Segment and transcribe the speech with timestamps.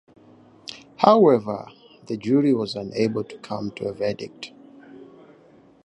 [0.95, 1.67] However,
[2.07, 4.51] the jury was unable to come to a verdict.